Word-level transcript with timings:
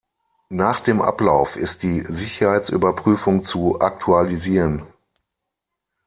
Nach 0.49 0.79
dem 0.79 0.99
Ablauf 0.99 1.55
ist 1.55 1.83
die 1.83 1.99
Sicherheitsüberprüfung 1.99 3.45
zu 3.45 3.81
aktualisieren. 3.81 4.81